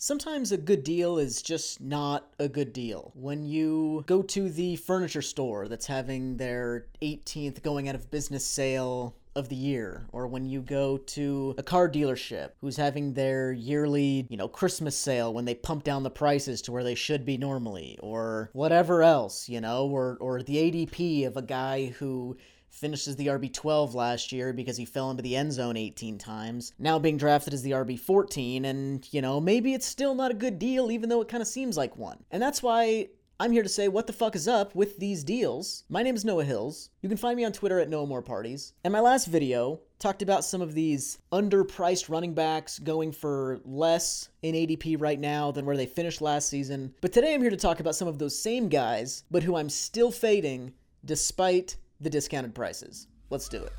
Sometimes 0.00 0.52
a 0.52 0.56
good 0.56 0.84
deal 0.84 1.18
is 1.18 1.42
just 1.42 1.80
not 1.80 2.28
a 2.38 2.48
good 2.48 2.72
deal. 2.72 3.10
When 3.16 3.44
you 3.44 4.04
go 4.06 4.22
to 4.22 4.48
the 4.48 4.76
furniture 4.76 5.22
store 5.22 5.66
that's 5.66 5.86
having 5.86 6.36
their 6.36 6.86
18th 7.02 7.64
going 7.64 7.88
out 7.88 7.96
of 7.96 8.08
business 8.08 8.46
sale 8.46 9.16
of 9.34 9.48
the 9.48 9.56
year, 9.56 10.06
or 10.12 10.28
when 10.28 10.44
you 10.44 10.60
go 10.60 10.98
to 10.98 11.56
a 11.58 11.64
car 11.64 11.88
dealership 11.88 12.50
who's 12.60 12.76
having 12.76 13.14
their 13.14 13.50
yearly, 13.52 14.24
you 14.30 14.36
know, 14.36 14.46
Christmas 14.46 14.96
sale 14.96 15.34
when 15.34 15.46
they 15.46 15.54
pump 15.56 15.82
down 15.82 16.04
the 16.04 16.10
prices 16.10 16.62
to 16.62 16.70
where 16.70 16.84
they 16.84 16.94
should 16.94 17.24
be 17.24 17.36
normally, 17.36 17.98
or 18.00 18.50
whatever 18.52 19.02
else, 19.02 19.48
you 19.48 19.60
know, 19.60 19.88
or 19.88 20.16
or 20.20 20.44
the 20.44 20.56
ADP 20.58 21.26
of 21.26 21.36
a 21.36 21.42
guy 21.42 21.86
who 21.86 22.36
finishes 22.70 23.16
the 23.16 23.26
RB12 23.28 23.94
last 23.94 24.32
year 24.32 24.52
because 24.52 24.76
he 24.76 24.84
fell 24.84 25.10
into 25.10 25.22
the 25.22 25.36
end 25.36 25.52
zone 25.52 25.76
18 25.76 26.18
times. 26.18 26.72
Now 26.78 26.98
being 26.98 27.16
drafted 27.16 27.54
as 27.54 27.62
the 27.62 27.72
RB14, 27.72 28.64
and, 28.64 29.08
you 29.12 29.20
know, 29.22 29.40
maybe 29.40 29.74
it's 29.74 29.86
still 29.86 30.14
not 30.14 30.30
a 30.30 30.34
good 30.34 30.58
deal, 30.58 30.90
even 30.90 31.08
though 31.08 31.20
it 31.20 31.28
kind 31.28 31.42
of 31.42 31.48
seems 31.48 31.76
like 31.76 31.96
one. 31.96 32.24
And 32.30 32.42
that's 32.42 32.62
why 32.62 33.08
I'm 33.40 33.52
here 33.52 33.62
to 33.62 33.68
say 33.68 33.86
what 33.86 34.08
the 34.08 34.12
fuck 34.12 34.34
is 34.34 34.48
up 34.48 34.74
with 34.74 34.98
these 34.98 35.22
deals. 35.22 35.84
My 35.88 36.02
name 36.02 36.16
is 36.16 36.24
Noah 36.24 36.44
Hills. 36.44 36.90
You 37.02 37.08
can 37.08 37.18
find 37.18 37.36
me 37.36 37.44
on 37.44 37.52
Twitter 37.52 37.78
at 37.78 37.88
Noah 37.88 38.06
More 38.06 38.20
Parties. 38.20 38.72
And 38.82 38.92
my 38.92 38.98
last 38.98 39.26
video 39.26 39.80
talked 40.00 40.22
about 40.22 40.44
some 40.44 40.60
of 40.60 40.74
these 40.74 41.18
underpriced 41.30 42.08
running 42.08 42.34
backs 42.34 42.80
going 42.80 43.12
for 43.12 43.60
less 43.64 44.28
in 44.42 44.56
ADP 44.56 45.00
right 45.00 45.20
now 45.20 45.52
than 45.52 45.66
where 45.66 45.76
they 45.76 45.86
finished 45.86 46.20
last 46.20 46.48
season. 46.48 46.92
But 47.00 47.12
today 47.12 47.32
I'm 47.32 47.40
here 47.40 47.50
to 47.50 47.56
talk 47.56 47.78
about 47.78 47.94
some 47.94 48.08
of 48.08 48.18
those 48.18 48.36
same 48.36 48.68
guys, 48.68 49.22
but 49.30 49.44
who 49.44 49.54
I'm 49.54 49.70
still 49.70 50.10
fading 50.10 50.72
despite 51.04 51.76
the 52.00 52.10
discounted 52.10 52.54
prices. 52.54 53.08
Let's 53.30 53.48
do 53.48 53.62
it. 53.62 53.72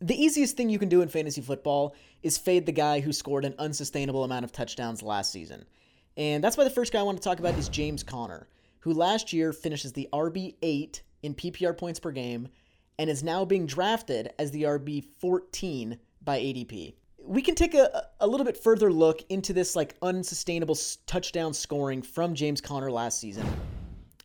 The 0.00 0.22
easiest 0.22 0.56
thing 0.56 0.68
you 0.68 0.78
can 0.78 0.90
do 0.90 1.00
in 1.00 1.08
fantasy 1.08 1.40
football 1.40 1.96
is 2.22 2.36
fade 2.36 2.66
the 2.66 2.72
guy 2.72 3.00
who 3.00 3.12
scored 3.12 3.44
an 3.46 3.54
unsustainable 3.58 4.22
amount 4.22 4.44
of 4.44 4.52
touchdowns 4.52 5.02
last 5.02 5.32
season. 5.32 5.64
And 6.16 6.44
that's 6.44 6.56
why 6.56 6.64
the 6.64 6.70
first 6.70 6.92
guy 6.92 7.00
I 7.00 7.02
want 7.02 7.16
to 7.18 7.24
talk 7.24 7.38
about 7.38 7.58
is 7.58 7.68
James 7.70 8.02
Conner, 8.02 8.46
who 8.80 8.92
last 8.92 9.32
year 9.32 9.52
finishes 9.52 9.92
the 9.94 10.08
RB8 10.12 11.00
in 11.22 11.34
PPR 11.34 11.76
points 11.76 11.98
per 11.98 12.12
game 12.12 12.48
and 12.98 13.10
is 13.10 13.24
now 13.24 13.44
being 13.44 13.66
drafted 13.66 14.32
as 14.38 14.50
the 14.50 14.64
RB14 14.64 15.98
by 16.24 16.38
ADP. 16.38 16.94
We 17.18 17.42
can 17.42 17.54
take 17.54 17.74
a, 17.74 18.08
a 18.20 18.26
little 18.26 18.44
bit 18.44 18.56
further 18.56 18.92
look 18.92 19.22
into 19.28 19.52
this 19.52 19.74
like 19.74 19.96
unsustainable 20.02 20.76
touchdown 21.06 21.54
scoring 21.54 22.02
from 22.02 22.34
James 22.34 22.60
Conner 22.60 22.90
last 22.90 23.18
season. 23.18 23.46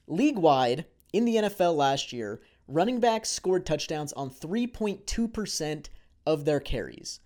League 0.08 0.38
wide 0.38 0.86
in 1.14 1.26
the 1.26 1.36
NFL 1.36 1.76
last 1.76 2.12
year, 2.12 2.42
running 2.68 3.00
backs 3.00 3.30
scored 3.30 3.66
touchdowns 3.66 4.14
on 4.14 4.30
3.2% 4.30 5.88
of 6.26 6.46
their 6.46 6.60
carries. 6.60 7.20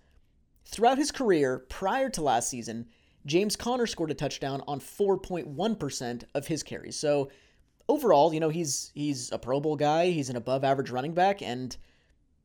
Throughout 0.64 0.98
his 0.98 1.10
career 1.10 1.58
prior 1.68 2.08
to 2.10 2.22
last 2.22 2.48
season, 2.48 2.86
James 3.26 3.56
Conner 3.56 3.86
scored 3.86 4.10
a 4.10 4.14
touchdown 4.14 4.62
on 4.66 4.80
4.1% 4.80 6.24
of 6.34 6.46
his 6.46 6.62
carries. 6.62 6.96
So 6.96 7.30
overall, 7.88 8.32
you 8.32 8.40
know, 8.40 8.48
he's 8.48 8.90
he's 8.94 9.32
a 9.32 9.38
Pro 9.38 9.60
Bowl 9.60 9.76
guy, 9.76 10.10
he's 10.10 10.30
an 10.30 10.36
above 10.36 10.64
average 10.64 10.90
running 10.90 11.14
back 11.14 11.42
and 11.42 11.76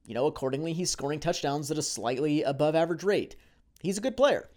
you 0.05 0.13
know, 0.13 0.25
accordingly, 0.25 0.73
he's 0.73 0.89
scoring 0.89 1.19
touchdowns 1.19 1.69
at 1.71 1.77
a 1.77 1.83
slightly 1.83 2.43
above 2.43 2.75
average 2.75 3.03
rate. 3.03 3.35
He's 3.81 3.97
a 3.97 4.01
good 4.01 4.17
player. 4.17 4.49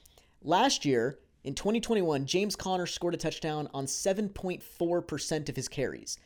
Last 0.43 0.85
year, 0.85 1.19
in 1.45 1.55
2021, 1.55 2.27
James 2.27 2.57
Conner 2.57 2.87
scored 2.87 3.15
a 3.15 3.19
touchdown 3.19 3.69
on 3.75 3.87
7.4% 3.87 5.49
of 5.49 5.57
his 5.57 5.69
carries. 5.69 6.19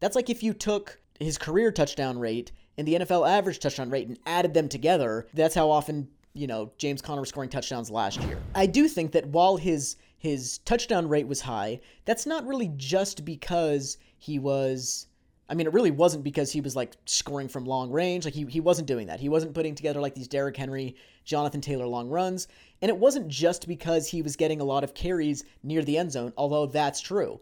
That's 0.00 0.16
like 0.16 0.30
if 0.30 0.42
you 0.42 0.54
took 0.54 1.00
his 1.20 1.38
career 1.38 1.70
touchdown 1.70 2.18
rate 2.18 2.52
and 2.78 2.88
the 2.88 2.94
NFL 2.94 3.28
average 3.28 3.58
touchdown 3.58 3.90
rate 3.90 4.08
and 4.08 4.18
added 4.26 4.54
them 4.54 4.68
together. 4.68 5.26
That's 5.34 5.54
how 5.54 5.70
often, 5.70 6.08
you 6.32 6.46
know, 6.46 6.72
James 6.78 7.02
Conner 7.02 7.20
was 7.20 7.28
scoring 7.28 7.50
touchdowns 7.50 7.90
last 7.90 8.20
year. 8.22 8.38
I 8.54 8.66
do 8.66 8.88
think 8.88 9.12
that 9.12 9.26
while 9.26 9.56
his 9.56 9.96
his 10.16 10.58
touchdown 10.58 11.08
rate 11.08 11.26
was 11.26 11.40
high, 11.40 11.80
that's 12.04 12.26
not 12.26 12.46
really 12.46 12.70
just 12.76 13.24
because 13.24 13.96
he 14.18 14.38
was 14.38 15.06
I 15.50 15.54
mean, 15.54 15.66
it 15.66 15.72
really 15.72 15.90
wasn't 15.90 16.22
because 16.22 16.52
he 16.52 16.60
was 16.60 16.76
like 16.76 16.96
scoring 17.06 17.48
from 17.48 17.64
long 17.64 17.90
range. 17.90 18.24
Like 18.24 18.34
he, 18.34 18.44
he 18.44 18.60
wasn't 18.60 18.86
doing 18.86 19.08
that. 19.08 19.18
He 19.18 19.28
wasn't 19.28 19.52
putting 19.52 19.74
together 19.74 20.00
like 20.00 20.14
these 20.14 20.28
Derrick 20.28 20.56
Henry, 20.56 20.94
Jonathan 21.24 21.60
Taylor 21.60 21.88
long 21.88 22.08
runs. 22.08 22.46
And 22.80 22.88
it 22.88 22.96
wasn't 22.96 23.26
just 23.26 23.66
because 23.66 24.06
he 24.06 24.22
was 24.22 24.36
getting 24.36 24.60
a 24.60 24.64
lot 24.64 24.84
of 24.84 24.94
carries 24.94 25.44
near 25.64 25.82
the 25.82 25.98
end 25.98 26.12
zone, 26.12 26.32
although 26.36 26.66
that's 26.66 27.00
true. 27.00 27.40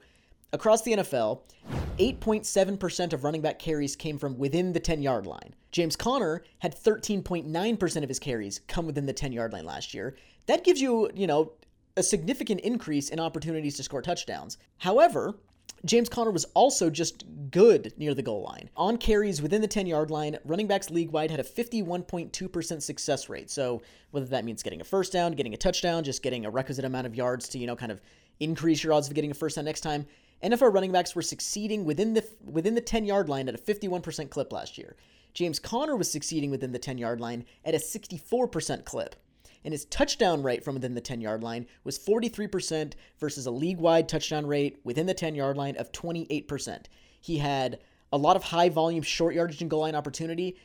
Across 0.55 0.83
the 0.83 0.93
NFL, 0.93 1.41
8.7% 1.99 3.13
of 3.13 3.25
running 3.25 3.43
back 3.43 3.59
carries 3.59 3.95
came 3.95 4.17
from 4.17 4.39
within 4.39 4.73
the 4.73 4.81
10 4.81 5.03
yard 5.03 5.27
line. 5.27 5.55
James 5.71 5.95
Conner 5.95 6.43
had 6.61 6.75
13.9% 6.75 8.03
of 8.03 8.09
his 8.09 8.19
carries 8.19 8.61
come 8.69 8.87
within 8.87 9.05
the 9.05 9.13
10 9.13 9.33
yard 9.33 9.53
line 9.53 9.67
last 9.67 9.93
year. 9.93 10.17
That 10.47 10.65
gives 10.65 10.81
you, 10.81 11.11
you 11.15 11.27
know, 11.27 11.53
a 11.99 12.03
significant 12.03 12.61
increase 12.61 13.11
in 13.11 13.21
opportunities 13.21 13.77
to 13.77 13.83
score 13.83 14.01
touchdowns. 14.01 14.57
However, 14.79 15.35
James 15.85 16.09
Conner 16.09 16.31
was 16.31 16.45
also 16.55 16.91
just 16.91 17.25
good 17.51 17.93
near 17.97 18.15
the 18.15 18.23
goal 18.23 18.43
line. 18.43 18.69
On 18.77 18.97
carries 18.97 19.41
within 19.41 19.61
the 19.61 19.69
10 19.69 19.87
yard 19.87 20.11
line, 20.11 20.37
running 20.45 20.67
backs 20.67 20.91
league 20.91 21.11
wide 21.11 21.31
had 21.31 21.41
a 21.41 21.45
51.2% 21.45 22.83
success 22.83 23.29
rate. 23.29 23.51
So, 23.51 23.83
whether 24.11 24.27
that 24.27 24.45
means 24.45 24.63
getting 24.63 24.81
a 24.81 24.85
first 24.85 25.13
down, 25.13 25.33
getting 25.33 25.55
a 25.55 25.59
touchdown, 25.59 26.05
just 26.05 26.23
getting 26.23 26.47
a 26.47 26.51
requisite 26.51 26.85
amount 26.85 27.07
of 27.07 27.15
yards 27.15 27.49
to, 27.51 27.59
you 27.59 27.67
know, 27.67 27.77
kind 27.77 27.93
of 27.93 28.01
increase 28.41 28.83
your 28.83 28.93
odds 28.93 29.09
of 29.09 29.15
getting 29.15 29.31
a 29.31 29.35
first 29.35 29.57
down 29.57 29.65
next 29.65 29.81
time, 29.81 30.07
NFL 30.43 30.73
running 30.73 30.93
backs 30.93 31.15
were 31.15 31.23
succeeding 31.23 31.85
within 31.85 32.15
the 32.15 32.25
within 32.45 32.75
the 32.75 32.81
10 32.81 33.05
yard 33.05 33.29
line 33.29 33.49
at 33.49 33.55
a 33.55 33.59
51% 33.59 34.31
clip 34.31 34.53
last 34.53 34.79
year. 34.79 34.97
James 35.35 35.59
Conner 35.59 35.97
was 35.97 36.11
succeeding 36.11 36.51
within 36.51 36.73
the 36.73 36.79
10 36.79 36.99
yard 36.99 37.21
line 37.21 37.45
at 37.65 37.75
a 37.75 37.79
64% 37.79 38.85
clip 38.85 39.17
and 39.69 39.75
his 39.75 39.85
touchdown 39.85 40.43
rate 40.43 40.65
from 40.65 40.77
within 40.77 40.95
the 40.95 41.01
10 41.03 41.21
yard 41.21 41.43
line 41.43 41.67
was 41.85 41.99
43% 41.99 42.95
versus 43.19 43.45
a 43.45 43.51
league 43.51 43.77
wide 43.77 44.09
touchdown 44.09 44.47
rate 44.47 44.81
within 44.83 45.05
the 45.05 45.13
10 45.13 45.35
yard 45.35 45.59
line 45.59 45.77
of 45.77 45.93
28%. 45.93 46.87
He 47.21 47.37
had 47.37 47.79
a 48.11 48.17
lot 48.17 48.35
of 48.35 48.45
high 48.45 48.71
volume 48.71 49.03
short 49.03 49.35
yardage 49.35 49.61
and 49.61 49.69
goal 49.69 49.81
line 49.81 49.95
opportunity, 49.95 50.57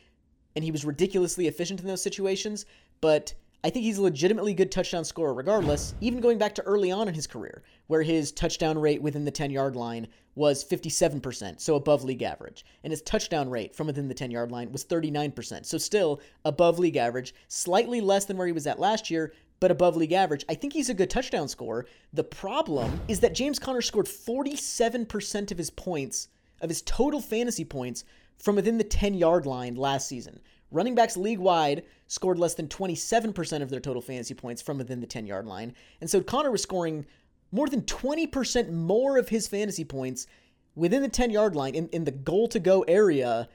and 0.56 0.64
he 0.64 0.70
was 0.70 0.86
ridiculously 0.86 1.46
efficient 1.46 1.80
in 1.80 1.86
those 1.86 2.00
situations, 2.00 2.64
but 3.02 3.34
I 3.64 3.70
think 3.70 3.86
he's 3.86 3.96
a 3.96 4.02
legitimately 4.02 4.52
good 4.52 4.70
touchdown 4.70 5.06
scorer 5.06 5.32
regardless, 5.32 5.94
even 6.02 6.20
going 6.20 6.36
back 6.36 6.54
to 6.56 6.62
early 6.64 6.92
on 6.92 7.08
in 7.08 7.14
his 7.14 7.26
career, 7.26 7.62
where 7.86 8.02
his 8.02 8.30
touchdown 8.30 8.78
rate 8.78 9.00
within 9.00 9.24
the 9.24 9.30
10 9.30 9.50
yard 9.50 9.74
line 9.74 10.06
was 10.34 10.62
57%, 10.62 11.62
so 11.62 11.74
above 11.74 12.04
league 12.04 12.20
average. 12.20 12.66
And 12.82 12.90
his 12.90 13.00
touchdown 13.00 13.48
rate 13.48 13.74
from 13.74 13.86
within 13.86 14.06
the 14.06 14.12
10 14.12 14.30
yard 14.30 14.52
line 14.52 14.70
was 14.70 14.84
39%, 14.84 15.64
so 15.64 15.78
still 15.78 16.20
above 16.44 16.78
league 16.78 16.98
average, 16.98 17.34
slightly 17.48 18.02
less 18.02 18.26
than 18.26 18.36
where 18.36 18.46
he 18.46 18.52
was 18.52 18.66
at 18.66 18.78
last 18.78 19.10
year, 19.10 19.32
but 19.60 19.70
above 19.70 19.96
league 19.96 20.12
average. 20.12 20.44
I 20.46 20.56
think 20.56 20.74
he's 20.74 20.90
a 20.90 20.94
good 20.94 21.08
touchdown 21.08 21.48
scorer. 21.48 21.86
The 22.12 22.22
problem 22.22 23.00
is 23.08 23.20
that 23.20 23.34
James 23.34 23.58
Conner 23.58 23.80
scored 23.80 24.06
47% 24.06 25.50
of 25.50 25.56
his 25.56 25.70
points, 25.70 26.28
of 26.60 26.68
his 26.68 26.82
total 26.82 27.22
fantasy 27.22 27.64
points, 27.64 28.04
from 28.36 28.56
within 28.56 28.76
the 28.76 28.84
10 28.84 29.14
yard 29.14 29.46
line 29.46 29.74
last 29.74 30.06
season. 30.06 30.40
Running 30.74 30.96
backs 30.96 31.16
league 31.16 31.38
wide 31.38 31.84
scored 32.08 32.36
less 32.36 32.54
than 32.54 32.66
27% 32.66 33.62
of 33.62 33.70
their 33.70 33.78
total 33.78 34.02
fantasy 34.02 34.34
points 34.34 34.60
from 34.60 34.76
within 34.76 35.00
the 35.00 35.06
10 35.06 35.24
yard 35.24 35.46
line. 35.46 35.72
And 36.00 36.10
so 36.10 36.20
Conner 36.20 36.50
was 36.50 36.62
scoring 36.62 37.06
more 37.52 37.68
than 37.68 37.82
20% 37.82 38.72
more 38.72 39.16
of 39.16 39.28
his 39.28 39.46
fantasy 39.46 39.84
points 39.84 40.26
within 40.74 41.00
the 41.00 41.08
10 41.08 41.30
yard 41.30 41.54
line 41.54 41.76
in, 41.76 41.88
in 41.90 42.04
the 42.04 42.10
goal 42.10 42.48
to 42.48 42.58
go 42.58 42.82
area 42.82 43.48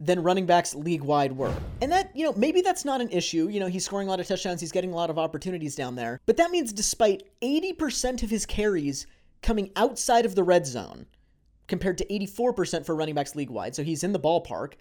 than 0.00 0.22
running 0.22 0.46
backs 0.46 0.74
league 0.74 1.02
wide 1.02 1.36
were. 1.36 1.54
And 1.82 1.92
that, 1.92 2.10
you 2.16 2.24
know, 2.24 2.32
maybe 2.32 2.62
that's 2.62 2.86
not 2.86 3.02
an 3.02 3.10
issue. 3.10 3.48
You 3.48 3.60
know, 3.60 3.66
he's 3.68 3.84
scoring 3.84 4.08
a 4.08 4.10
lot 4.10 4.18
of 4.18 4.26
touchdowns, 4.26 4.62
he's 4.62 4.72
getting 4.72 4.92
a 4.92 4.96
lot 4.96 5.10
of 5.10 5.18
opportunities 5.18 5.76
down 5.76 5.94
there. 5.94 6.20
But 6.24 6.38
that 6.38 6.50
means 6.50 6.72
despite 6.72 7.24
80% 7.42 8.22
of 8.22 8.30
his 8.30 8.46
carries 8.46 9.06
coming 9.42 9.70
outside 9.76 10.24
of 10.24 10.34
the 10.34 10.42
red 10.42 10.66
zone, 10.66 11.04
compared 11.66 11.98
to 11.98 12.06
84% 12.06 12.86
for 12.86 12.96
running 12.96 13.14
backs 13.14 13.36
league 13.36 13.50
wide, 13.50 13.74
so 13.74 13.82
he's 13.82 14.02
in 14.02 14.12
the 14.12 14.18
ballpark. 14.18 14.72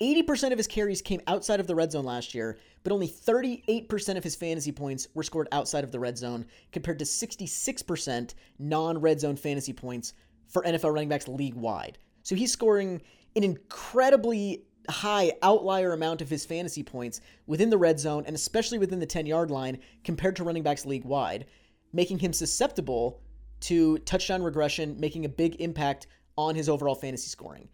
80% 0.00 0.52
of 0.52 0.58
his 0.58 0.66
carries 0.66 1.02
came 1.02 1.20
outside 1.26 1.60
of 1.60 1.66
the 1.66 1.74
red 1.74 1.92
zone 1.92 2.04
last 2.04 2.34
year, 2.34 2.58
but 2.82 2.92
only 2.92 3.08
38% 3.08 4.16
of 4.16 4.24
his 4.24 4.34
fantasy 4.34 4.72
points 4.72 5.08
were 5.12 5.22
scored 5.22 5.48
outside 5.52 5.84
of 5.84 5.92
the 5.92 6.00
red 6.00 6.16
zone, 6.16 6.46
compared 6.72 6.98
to 6.98 7.04
66% 7.04 8.34
non 8.58 8.98
red 8.98 9.20
zone 9.20 9.36
fantasy 9.36 9.74
points 9.74 10.14
for 10.48 10.62
NFL 10.62 10.94
running 10.94 11.10
backs 11.10 11.28
league 11.28 11.54
wide. 11.54 11.98
So 12.22 12.34
he's 12.34 12.52
scoring 12.52 13.02
an 13.36 13.44
incredibly 13.44 14.64
high 14.88 15.32
outlier 15.42 15.92
amount 15.92 16.22
of 16.22 16.30
his 16.30 16.46
fantasy 16.46 16.82
points 16.82 17.20
within 17.46 17.70
the 17.70 17.78
red 17.78 18.00
zone 18.00 18.24
and 18.26 18.34
especially 18.34 18.78
within 18.78 18.98
the 18.98 19.06
10 19.06 19.26
yard 19.26 19.50
line 19.50 19.78
compared 20.02 20.34
to 20.36 20.44
running 20.44 20.62
backs 20.62 20.86
league 20.86 21.04
wide, 21.04 21.46
making 21.92 22.18
him 22.18 22.32
susceptible 22.32 23.20
to 23.60 23.98
touchdown 23.98 24.42
regression, 24.42 24.98
making 24.98 25.26
a 25.26 25.28
big 25.28 25.60
impact 25.60 26.06
on 26.38 26.54
his 26.54 26.70
overall 26.70 26.94
fantasy 26.94 27.28
scoring. 27.28 27.68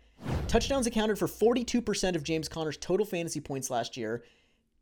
Touchdowns 0.49 0.87
accounted 0.87 1.19
for 1.19 1.27
42% 1.27 2.15
of 2.15 2.23
James 2.23 2.49
Conner's 2.49 2.77
total 2.77 3.05
fantasy 3.05 3.41
points 3.41 3.69
last 3.69 3.97
year. 3.97 4.23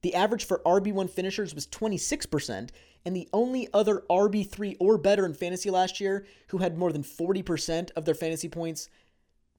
The 0.02 0.14
average 0.14 0.44
for 0.44 0.60
RB1 0.66 1.08
finishers 1.08 1.54
was 1.54 1.66
26%, 1.66 2.68
and 3.06 3.16
the 3.16 3.28
only 3.32 3.68
other 3.72 4.04
RB3 4.10 4.76
or 4.78 4.98
better 4.98 5.24
in 5.24 5.32
fantasy 5.32 5.70
last 5.70 6.00
year 6.00 6.26
who 6.48 6.58
had 6.58 6.76
more 6.76 6.92
than 6.92 7.02
40% 7.02 7.90
of 7.96 8.04
their 8.04 8.14
fantasy 8.14 8.48
points 8.48 8.90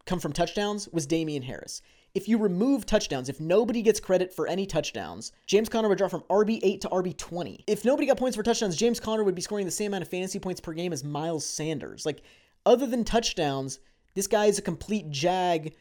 come 0.05 0.19
from 0.19 0.31
touchdowns 0.31 0.87
was 0.89 1.07
Damien 1.07 1.41
Harris. 1.41 1.81
If 2.13 2.29
you 2.29 2.37
remove 2.37 2.85
touchdowns, 2.85 3.27
if 3.27 3.39
nobody 3.39 3.81
gets 3.81 3.99
credit 3.99 4.31
for 4.31 4.47
any 4.47 4.67
touchdowns, 4.67 5.31
James 5.47 5.67
Conner 5.67 5.89
would 5.89 5.97
drop 5.97 6.11
from 6.11 6.23
RB8 6.29 6.81
to 6.81 6.89
RB20. 6.89 7.63
If 7.65 7.83
nobody 7.83 8.07
got 8.07 8.17
points 8.17 8.37
for 8.37 8.43
touchdowns, 8.43 8.77
James 8.77 8.99
Conner 8.99 9.23
would 9.23 9.35
be 9.35 9.41
scoring 9.41 9.65
the 9.65 9.71
same 9.71 9.87
amount 9.87 10.03
of 10.03 10.09
fantasy 10.09 10.39
points 10.39 10.61
per 10.61 10.73
game 10.73 10.93
as 10.93 11.03
Miles 11.03 11.45
Sanders. 11.45 12.05
Like, 12.05 12.21
other 12.65 12.85
than 12.85 13.03
touchdowns, 13.03 13.79
this 14.13 14.27
guy 14.27 14.45
is 14.45 14.59
a 14.59 14.61
complete 14.61 15.09
jag, 15.09 15.73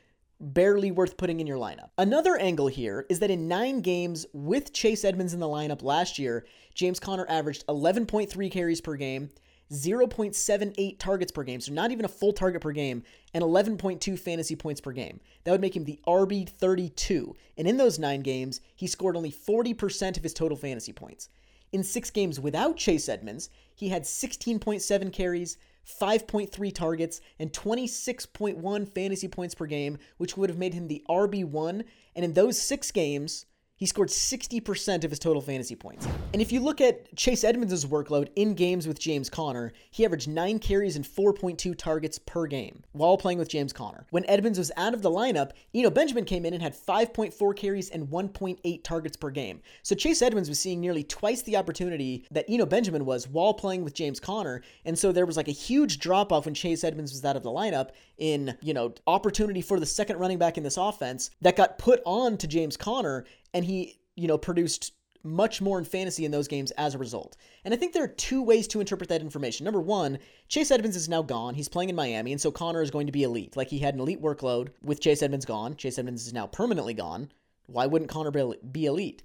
barely 0.52 0.90
worth 0.90 1.16
putting 1.16 1.40
in 1.40 1.46
your 1.46 1.58
lineup. 1.58 1.90
Another 1.96 2.36
angle 2.36 2.68
here 2.68 3.06
is 3.08 3.18
that 3.20 3.30
in 3.30 3.48
nine 3.48 3.80
games 3.80 4.26
with 4.32 4.72
Chase 4.72 5.04
Edmonds 5.04 5.32
in 5.32 5.40
the 5.40 5.46
lineup 5.46 5.82
last 5.82 6.18
year, 6.18 6.44
James 6.74 7.00
Conner 7.00 7.26
averaged 7.28 7.66
11.3 7.66 8.50
carries 8.50 8.80
per 8.80 8.96
game, 8.96 9.30
0.78 9.72 10.98
targets 10.98 11.32
per 11.32 11.42
game, 11.42 11.60
so 11.60 11.72
not 11.72 11.90
even 11.90 12.04
a 12.04 12.08
full 12.08 12.32
target 12.32 12.60
per 12.60 12.72
game, 12.72 13.02
and 13.32 13.42
11.2 13.42 14.18
fantasy 14.18 14.54
points 14.54 14.80
per 14.80 14.92
game. 14.92 15.20
That 15.44 15.52
would 15.52 15.60
make 15.60 15.74
him 15.74 15.84
the 15.84 16.00
RB 16.06 16.48
32. 16.48 17.34
And 17.56 17.66
in 17.66 17.76
those 17.76 17.98
nine 17.98 18.20
games, 18.20 18.60
he 18.76 18.86
scored 18.86 19.16
only 19.16 19.32
40% 19.32 20.16
of 20.16 20.22
his 20.22 20.34
total 20.34 20.56
fantasy 20.56 20.92
points. 20.92 21.28
In 21.72 21.82
six 21.82 22.10
games 22.10 22.38
without 22.38 22.76
Chase 22.76 23.08
Edmonds, 23.08 23.50
he 23.74 23.88
had 23.88 24.04
16.7 24.04 25.12
carries, 25.12 25.56
5.3 25.84 26.74
targets, 26.74 27.20
and 27.38 27.52
26.1 27.52 28.94
fantasy 28.94 29.28
points 29.28 29.54
per 29.54 29.66
game, 29.66 29.98
which 30.16 30.36
would 30.36 30.50
have 30.50 30.58
made 30.58 30.74
him 30.74 30.88
the 30.88 31.04
RB1. 31.08 31.84
And 32.14 32.24
in 32.24 32.32
those 32.32 32.60
six 32.60 32.90
games, 32.90 33.46
he 33.76 33.86
scored 33.86 34.08
60% 34.08 35.04
of 35.04 35.10
his 35.10 35.18
total 35.18 35.42
fantasy 35.42 35.74
points. 35.74 36.06
And 36.32 36.40
if 36.40 36.52
you 36.52 36.60
look 36.60 36.80
at 36.80 37.14
Chase 37.16 37.42
Edmonds' 37.42 37.84
workload 37.84 38.28
in 38.36 38.54
games 38.54 38.86
with 38.86 38.98
James 38.98 39.28
Conner, 39.28 39.72
he 39.90 40.04
averaged 40.04 40.28
9 40.28 40.58
carries 40.60 40.96
and 40.96 41.04
4.2 41.04 41.76
targets 41.76 42.18
per 42.18 42.46
game 42.46 42.84
while 42.92 43.16
playing 43.16 43.38
with 43.38 43.48
James 43.48 43.72
Conner. 43.72 44.06
When 44.10 44.24
Edmonds 44.28 44.58
was 44.58 44.70
out 44.76 44.94
of 44.94 45.02
the 45.02 45.10
lineup, 45.10 45.50
Eno 45.74 45.90
Benjamin 45.90 46.24
came 46.24 46.46
in 46.46 46.54
and 46.54 46.62
had 46.62 46.74
5.4 46.74 47.56
carries 47.56 47.90
and 47.90 48.08
1.8 48.08 48.84
targets 48.84 49.16
per 49.16 49.30
game. 49.30 49.60
So 49.82 49.94
Chase 49.94 50.22
Edmonds 50.22 50.48
was 50.48 50.60
seeing 50.60 50.80
nearly 50.80 51.02
twice 51.02 51.42
the 51.42 51.56
opportunity 51.56 52.26
that 52.30 52.46
Eno 52.48 52.66
Benjamin 52.66 53.04
was 53.04 53.28
while 53.28 53.54
playing 53.54 53.82
with 53.82 53.94
James 53.94 54.20
Conner. 54.20 54.62
And 54.84 54.98
so 54.98 55.10
there 55.10 55.26
was 55.26 55.36
like 55.36 55.48
a 55.48 55.52
huge 55.52 55.98
drop 55.98 56.32
off 56.32 56.44
when 56.44 56.54
Chase 56.54 56.84
Edmonds 56.84 57.12
was 57.12 57.24
out 57.24 57.36
of 57.36 57.42
the 57.42 57.50
lineup 57.50 57.90
in, 58.18 58.56
you 58.62 58.72
know, 58.72 58.94
opportunity 59.06 59.60
for 59.60 59.80
the 59.80 59.86
second 59.86 60.18
running 60.18 60.38
back 60.38 60.56
in 60.56 60.62
this 60.62 60.76
offense 60.76 61.30
that 61.40 61.56
got 61.56 61.78
put 61.78 62.00
on 62.04 62.36
to 62.38 62.46
James 62.46 62.76
Conner 62.76 63.24
and 63.54 63.64
he, 63.64 63.98
you 64.16 64.28
know, 64.28 64.36
produced 64.36 64.92
much 65.22 65.62
more 65.62 65.78
in 65.78 65.84
fantasy 65.86 66.26
in 66.26 66.30
those 66.30 66.48
games 66.48 66.70
as 66.72 66.94
a 66.94 66.98
result. 66.98 67.36
And 67.64 67.72
I 67.72 67.78
think 67.78 67.94
there 67.94 68.04
are 68.04 68.08
two 68.08 68.42
ways 68.42 68.68
to 68.68 68.80
interpret 68.80 69.08
that 69.08 69.22
information. 69.22 69.64
Number 69.64 69.80
one, 69.80 70.18
Chase 70.48 70.70
Edmonds 70.70 70.96
is 70.96 71.08
now 71.08 71.22
gone. 71.22 71.54
He's 71.54 71.68
playing 71.68 71.88
in 71.88 71.96
Miami, 71.96 72.32
and 72.32 72.40
so 72.40 72.50
Conner 72.50 72.82
is 72.82 72.90
going 72.90 73.06
to 73.06 73.12
be 73.12 73.22
elite. 73.22 73.56
Like 73.56 73.68
he 73.68 73.78
had 73.78 73.94
an 73.94 74.00
elite 74.00 74.20
workload 74.20 74.68
with 74.82 75.00
Chase 75.00 75.22
Edmonds 75.22 75.46
gone. 75.46 75.76
Chase 75.76 75.98
Edmonds 75.98 76.26
is 76.26 76.34
now 76.34 76.46
permanently 76.46 76.92
gone. 76.92 77.30
Why 77.66 77.86
wouldn't 77.86 78.10
Conner 78.10 78.30
be 78.30 78.84
elite? 78.84 79.22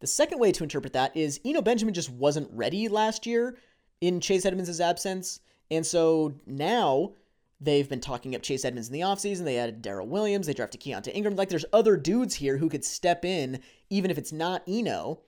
The 0.00 0.06
second 0.06 0.38
way 0.38 0.52
to 0.52 0.62
interpret 0.62 0.92
that 0.92 1.16
is 1.16 1.40
Eno 1.44 1.62
Benjamin 1.62 1.94
just 1.94 2.10
wasn't 2.10 2.50
ready 2.52 2.88
last 2.88 3.26
year 3.26 3.56
in 4.02 4.20
Chase 4.20 4.44
Edmonds' 4.44 4.80
absence. 4.80 5.40
And 5.70 5.84
so 5.84 6.34
now 6.46 7.14
They've 7.60 7.88
been 7.88 8.00
talking 8.00 8.36
up 8.36 8.42
Chase 8.42 8.64
Edmonds 8.64 8.88
in 8.88 8.92
the 8.92 9.00
offseason. 9.00 9.44
They 9.44 9.58
added 9.58 9.82
Darrel 9.82 10.06
Williams. 10.06 10.46
They 10.46 10.54
drafted 10.54 10.80
Keaontay 10.80 11.14
Ingram. 11.14 11.34
Like, 11.34 11.48
there's 11.48 11.64
other 11.72 11.96
dudes 11.96 12.34
here 12.34 12.56
who 12.56 12.68
could 12.68 12.84
step 12.84 13.24
in, 13.24 13.60
even 13.90 14.10
if 14.10 14.18
it's 14.18 14.32
not 14.32 14.62
Eno. 14.68 15.20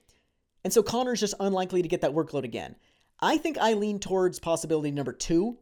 And 0.63 0.71
so 0.71 0.81
Conner's 0.81 1.19
just 1.19 1.33
unlikely 1.39 1.81
to 1.81 1.89
get 1.89 2.01
that 2.01 2.13
workload 2.13 2.43
again. 2.43 2.75
I 3.19 3.37
think 3.37 3.57
I 3.57 3.73
lean 3.73 3.99
towards 3.99 4.39
possibility 4.39 4.91
number 4.91 5.13
two. 5.13 5.57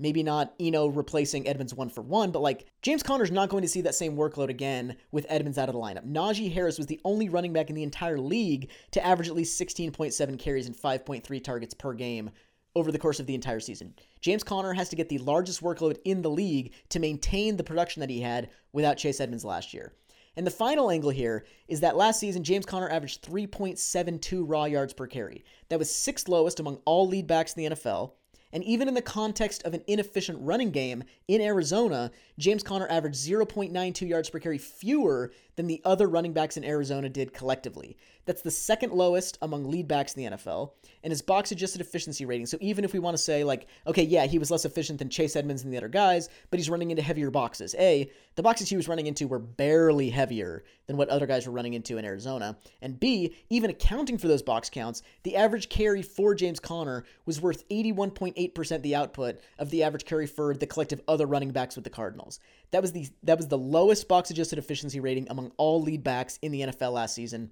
Maybe 0.00 0.22
not 0.22 0.54
Eno 0.60 0.86
replacing 0.86 1.48
Edmonds 1.48 1.74
one 1.74 1.88
for 1.88 2.02
one, 2.02 2.30
but 2.30 2.42
like 2.42 2.66
James 2.82 3.02
Conner's 3.02 3.32
not 3.32 3.48
going 3.48 3.62
to 3.62 3.68
see 3.68 3.80
that 3.80 3.96
same 3.96 4.16
workload 4.16 4.48
again 4.48 4.96
with 5.10 5.26
Edmonds 5.28 5.58
out 5.58 5.68
of 5.68 5.74
the 5.74 5.80
lineup. 5.80 6.08
Najee 6.08 6.52
Harris 6.52 6.78
was 6.78 6.86
the 6.86 7.00
only 7.04 7.28
running 7.28 7.52
back 7.52 7.68
in 7.68 7.74
the 7.74 7.82
entire 7.82 8.18
league 8.18 8.70
to 8.92 9.04
average 9.04 9.28
at 9.28 9.34
least 9.34 9.60
16.7 9.60 10.38
carries 10.38 10.66
and 10.66 10.76
5.3 10.76 11.42
targets 11.42 11.74
per 11.74 11.94
game 11.94 12.30
over 12.74 12.92
the 12.92 12.98
course 12.98 13.20
of 13.20 13.26
the 13.26 13.34
entire 13.34 13.60
season. 13.60 13.94
James 14.20 14.44
Conner 14.44 14.72
has 14.72 14.88
to 14.88 14.96
get 14.96 15.08
the 15.08 15.18
largest 15.18 15.62
workload 15.62 15.98
in 16.04 16.22
the 16.22 16.30
league 16.30 16.72
to 16.90 16.98
maintain 16.98 17.56
the 17.56 17.64
production 17.64 18.00
that 18.00 18.10
he 18.10 18.20
had 18.20 18.50
without 18.72 18.96
Chase 18.96 19.20
Edmonds 19.20 19.44
last 19.44 19.74
year. 19.74 19.92
And 20.36 20.46
the 20.46 20.52
final 20.52 20.90
angle 20.90 21.10
here 21.10 21.46
is 21.66 21.80
that 21.80 21.96
last 21.96 22.20
season, 22.20 22.44
James 22.44 22.64
Conner 22.64 22.88
averaged 22.88 23.24
3.72 23.28 24.44
raw 24.46 24.66
yards 24.66 24.92
per 24.92 25.08
carry. 25.08 25.44
That 25.68 25.80
was 25.80 25.92
sixth 25.92 26.28
lowest 26.28 26.60
among 26.60 26.78
all 26.84 27.08
lead 27.08 27.26
backs 27.26 27.54
in 27.54 27.64
the 27.64 27.74
NFL. 27.74 28.12
And 28.52 28.64
even 28.64 28.88
in 28.88 28.94
the 28.94 29.02
context 29.02 29.62
of 29.64 29.74
an 29.74 29.82
inefficient 29.86 30.38
running 30.40 30.70
game 30.70 31.02
in 31.26 31.40
Arizona, 31.40 32.10
James 32.38 32.62
Conner 32.62 32.86
averaged 32.88 33.18
0.92 33.18 34.08
yards 34.08 34.30
per 34.30 34.38
carry 34.38 34.58
fewer 34.58 35.32
than 35.58 35.66
the 35.66 35.82
other 35.84 36.06
running 36.06 36.32
backs 36.32 36.56
in 36.56 36.62
Arizona 36.62 37.08
did 37.08 37.34
collectively. 37.34 37.96
That's 38.26 38.42
the 38.42 38.50
second 38.50 38.92
lowest 38.92 39.38
among 39.42 39.68
lead 39.68 39.88
backs 39.88 40.14
in 40.14 40.22
the 40.22 40.36
NFL, 40.36 40.70
and 41.02 41.10
his 41.10 41.20
box 41.20 41.50
adjusted 41.50 41.80
efficiency 41.80 42.24
rating. 42.24 42.46
So 42.46 42.58
even 42.60 42.84
if 42.84 42.92
we 42.92 43.00
want 43.00 43.16
to 43.16 43.22
say, 43.22 43.42
like, 43.42 43.66
okay, 43.84 44.04
yeah, 44.04 44.26
he 44.26 44.38
was 44.38 44.52
less 44.52 44.64
efficient 44.64 45.00
than 45.00 45.10
Chase 45.10 45.34
Edmonds 45.34 45.64
and 45.64 45.72
the 45.72 45.76
other 45.76 45.88
guys, 45.88 46.28
but 46.50 46.60
he's 46.60 46.70
running 46.70 46.92
into 46.92 47.02
heavier 47.02 47.32
boxes. 47.32 47.74
A, 47.76 48.08
the 48.36 48.42
boxes 48.42 48.68
he 48.68 48.76
was 48.76 48.86
running 48.86 49.08
into 49.08 49.26
were 49.26 49.40
barely 49.40 50.10
heavier 50.10 50.62
than 50.86 50.96
what 50.96 51.08
other 51.08 51.26
guys 51.26 51.44
were 51.44 51.52
running 51.52 51.74
into 51.74 51.98
in 51.98 52.04
Arizona. 52.04 52.56
And 52.80 53.00
B, 53.00 53.34
even 53.50 53.70
accounting 53.70 54.16
for 54.16 54.28
those 54.28 54.42
box 54.42 54.70
counts, 54.70 55.02
the 55.24 55.34
average 55.34 55.68
carry 55.70 56.02
for 56.02 56.36
James 56.36 56.60
Conner 56.60 57.04
was 57.26 57.40
worth 57.40 57.68
81.8% 57.68 58.82
the 58.82 58.94
output 58.94 59.40
of 59.58 59.70
the 59.70 59.82
average 59.82 60.04
carry 60.04 60.28
for 60.28 60.54
the 60.54 60.68
collective 60.68 61.00
other 61.08 61.26
running 61.26 61.50
backs 61.50 61.74
with 61.74 61.82
the 61.82 61.90
Cardinals. 61.90 62.38
That 62.70 62.82
was 62.82 62.92
the 62.92 63.08
that 63.22 63.36
was 63.36 63.48
the 63.48 63.58
lowest 63.58 64.08
box 64.08 64.30
adjusted 64.30 64.58
efficiency 64.58 65.00
rating 65.00 65.26
among 65.30 65.52
all 65.56 65.80
lead 65.82 66.04
backs 66.04 66.38
in 66.42 66.52
the 66.52 66.62
NFL 66.62 66.92
last 66.92 67.14
season. 67.14 67.50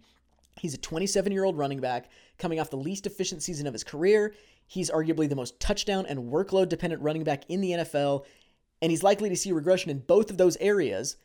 He's 0.58 0.74
a 0.74 0.78
27 0.78 1.32
year 1.32 1.44
old 1.44 1.58
running 1.58 1.80
back 1.80 2.10
coming 2.38 2.60
off 2.60 2.70
the 2.70 2.76
least 2.76 3.06
efficient 3.06 3.42
season 3.42 3.66
of 3.66 3.72
his 3.72 3.84
career. 3.84 4.34
He's 4.66 4.90
arguably 4.90 5.28
the 5.28 5.36
most 5.36 5.58
touchdown 5.60 6.06
and 6.06 6.32
workload 6.32 6.68
dependent 6.68 7.02
running 7.02 7.24
back 7.24 7.44
in 7.48 7.60
the 7.60 7.70
NFL, 7.70 8.24
and 8.82 8.90
he's 8.90 9.02
likely 9.02 9.28
to 9.28 9.36
see 9.36 9.52
regression 9.52 9.90
in 9.90 10.00
both 10.00 10.30
of 10.30 10.38
those 10.38 10.56
areas. 10.56 11.16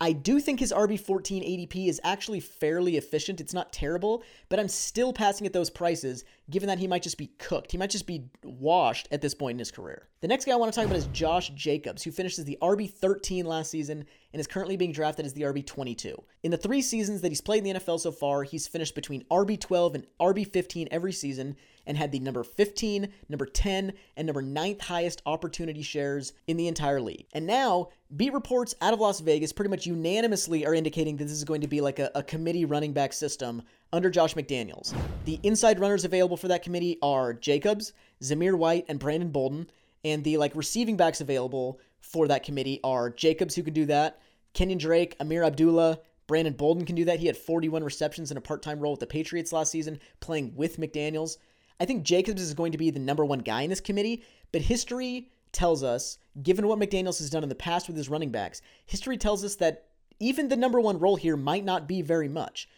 I 0.00 0.12
do 0.12 0.38
think 0.38 0.60
his 0.60 0.72
RB14 0.72 1.68
ADP 1.68 1.88
is 1.88 2.00
actually 2.04 2.40
fairly 2.40 2.96
efficient. 2.96 3.40
It's 3.40 3.54
not 3.54 3.72
terrible, 3.72 4.22
but 4.48 4.60
I'm 4.60 4.68
still 4.68 5.12
passing 5.12 5.46
at 5.46 5.52
those 5.52 5.70
prices 5.70 6.24
given 6.50 6.68
that 6.68 6.78
he 6.78 6.86
might 6.86 7.02
just 7.02 7.18
be 7.18 7.32
cooked. 7.38 7.72
He 7.72 7.78
might 7.78 7.90
just 7.90 8.06
be 8.06 8.30
washed 8.42 9.08
at 9.10 9.20
this 9.20 9.34
point 9.34 9.56
in 9.56 9.58
his 9.58 9.70
career. 9.70 10.08
The 10.20 10.28
next 10.28 10.44
guy 10.44 10.52
I 10.52 10.56
want 10.56 10.72
to 10.72 10.76
talk 10.78 10.86
about 10.86 10.98
is 10.98 11.06
Josh 11.08 11.50
Jacobs, 11.50 12.02
who 12.02 12.10
finished 12.10 12.38
as 12.38 12.44
the 12.44 12.58
RB13 12.62 13.44
last 13.44 13.70
season 13.70 14.04
and 14.32 14.40
is 14.40 14.46
currently 14.46 14.76
being 14.76 14.92
drafted 14.92 15.26
as 15.26 15.34
the 15.34 15.42
RB22. 15.42 16.14
In 16.42 16.50
the 16.50 16.56
three 16.56 16.82
seasons 16.82 17.20
that 17.20 17.28
he's 17.28 17.40
played 17.40 17.66
in 17.66 17.74
the 17.74 17.80
NFL 17.80 18.00
so 18.00 18.12
far, 18.12 18.44
he's 18.44 18.66
finished 18.66 18.94
between 18.94 19.24
RB12 19.24 19.94
and 19.94 20.06
RB15 20.20 20.88
every 20.90 21.12
season 21.12 21.56
and 21.86 21.96
had 21.96 22.12
the 22.12 22.20
number 22.20 22.44
15, 22.44 23.08
number 23.28 23.46
10, 23.46 23.92
and 24.16 24.26
number 24.26 24.42
9th 24.42 24.82
highest 24.82 25.22
opportunity 25.26 25.82
shares 25.82 26.32
in 26.46 26.56
the 26.56 26.68
entire 26.68 27.00
league. 27.00 27.26
And 27.32 27.46
now, 27.46 27.88
beat 28.16 28.32
reports 28.32 28.74
out 28.80 28.94
of 28.94 29.00
Las 29.00 29.20
Vegas 29.20 29.52
pretty 29.52 29.68
much 29.68 29.86
unanimously 29.86 30.64
are 30.64 30.74
indicating 30.74 31.16
that 31.16 31.24
this 31.24 31.32
is 31.32 31.44
going 31.44 31.60
to 31.60 31.68
be 31.68 31.80
like 31.80 31.98
a, 31.98 32.10
a 32.14 32.22
committee 32.22 32.64
running 32.64 32.92
back 32.92 33.12
system 33.12 33.62
under 33.92 34.08
Josh 34.08 34.34
McDaniels. 34.34 34.94
The 35.24 35.38
inside 35.42 35.78
runners 35.78 36.04
available 36.04 36.36
for 36.36 36.48
that 36.48 36.62
committee 36.62 36.98
are 37.02 37.34
Jacobs, 37.34 37.92
Zamir 38.22 38.56
White, 38.56 38.86
and 38.88 38.98
Brandon 38.98 39.30
Bolden. 39.30 39.70
And 40.04 40.24
the 40.24 40.38
like 40.38 40.54
receiving 40.54 40.96
backs 40.96 41.20
available 41.20 41.80
for 42.00 42.28
that 42.28 42.44
committee 42.44 42.80
are 42.82 43.10
Jacobs, 43.10 43.54
who 43.54 43.62
can 43.62 43.74
do 43.74 43.84
that, 43.86 44.20
Kenyan 44.54 44.78
Drake, 44.78 45.16
Ameer 45.20 45.44
Abdullah, 45.44 45.98
Brandon 46.26 46.54
Bolden 46.54 46.84
can 46.84 46.94
do 46.94 47.04
that. 47.06 47.20
He 47.20 47.26
had 47.26 47.36
41 47.36 47.82
receptions 47.82 48.30
in 48.30 48.36
a 48.36 48.40
part 48.40 48.62
time 48.62 48.80
role 48.80 48.92
with 48.92 49.00
the 49.00 49.06
Patriots 49.06 49.52
last 49.52 49.70
season, 49.70 49.98
playing 50.20 50.54
with 50.54 50.78
McDaniels. 50.78 51.38
I 51.80 51.84
think 51.84 52.04
Jacobs 52.04 52.42
is 52.42 52.54
going 52.54 52.72
to 52.72 52.78
be 52.78 52.90
the 52.90 52.98
number 52.98 53.24
one 53.24 53.38
guy 53.38 53.62
in 53.62 53.70
this 53.70 53.80
committee, 53.80 54.24
but 54.52 54.62
history 54.62 55.30
tells 55.58 55.82
us, 55.82 56.18
given 56.40 56.68
what 56.68 56.78
McDaniels 56.78 57.18
has 57.18 57.30
done 57.30 57.42
in 57.42 57.48
the 57.48 57.54
past 57.56 57.88
with 57.88 57.96
his 57.96 58.08
running 58.08 58.30
backs, 58.30 58.62
history 58.86 59.16
tells 59.16 59.44
us 59.44 59.56
that 59.56 59.88
even 60.20 60.48
the 60.48 60.56
number 60.56 60.80
one 60.80 61.00
role 61.00 61.16
here 61.16 61.36
might 61.36 61.64
not 61.64 61.88
be 61.88 62.00
very 62.00 62.28
much. 62.28 62.68